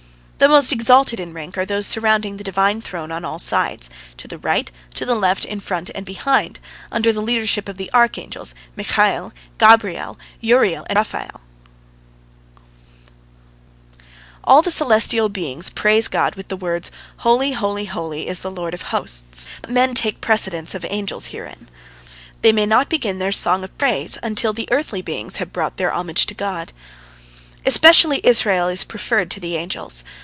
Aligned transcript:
The 0.43 0.49
most 0.49 0.71
exalted 0.71 1.19
in 1.19 1.33
rank 1.33 1.55
are 1.55 1.67
those 1.67 1.85
surrounding 1.85 2.37
the 2.37 2.43
Divine 2.43 2.81
Throne 2.81 3.11
on 3.11 3.23
all 3.23 3.37
sides, 3.37 3.91
to 4.17 4.27
the 4.27 4.39
right, 4.39 4.71
to 4.95 5.05
the 5.05 5.13
left, 5.13 5.45
in 5.45 5.59
front, 5.59 5.91
and 5.93 6.03
behind, 6.03 6.59
under 6.91 7.13
the 7.13 7.21
leadership 7.21 7.69
of 7.69 7.77
the 7.77 7.91
archangels 7.93 8.55
Michael, 8.75 9.33
Gabriel, 9.59 10.17
Uriel, 10.39 10.83
and 10.89 10.97
Raphael. 10.97 11.41
All 14.43 14.63
the 14.63 14.71
celestial 14.71 15.29
beings 15.29 15.69
praise 15.69 16.07
God 16.07 16.33
with 16.33 16.47
the 16.47 16.57
words, 16.57 16.89
"Holy, 17.17 17.51
holy, 17.51 17.85
holy, 17.85 18.27
is 18.27 18.39
the 18.39 18.49
Lord 18.49 18.73
of 18.73 18.81
hosts," 18.81 19.45
but 19.61 19.69
men 19.69 19.93
take 19.93 20.21
precedence 20.21 20.73
of 20.73 20.81
the 20.81 20.91
angels 20.91 21.27
herein. 21.27 21.69
They 22.41 22.51
may 22.51 22.65
not 22.65 22.89
begin 22.89 23.19
their 23.19 23.31
song 23.31 23.63
of 23.63 23.77
praise 23.77 24.17
until 24.23 24.53
the 24.53 24.67
earthly 24.71 25.03
beings 25.03 25.35
have 25.35 25.53
brought 25.53 25.77
their 25.77 25.93
homage 25.93 26.25
to 26.25 26.33
God. 26.33 26.73
Especially 27.63 28.21
Israel 28.23 28.69
is 28.69 28.83
preferred 28.83 29.29
to 29.29 29.39
the 29.39 29.55
angels. 29.55 30.03